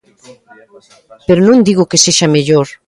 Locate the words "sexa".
2.05-2.27